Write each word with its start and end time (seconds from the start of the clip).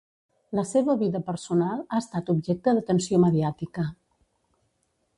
La 0.59 0.63
seva 0.69 0.95
vida 1.01 1.21
personal 1.27 1.85
ha 1.85 1.99
estat 2.05 2.33
objecte 2.35 2.75
d'atenció 2.79 3.23
mediàtica. 3.29 3.89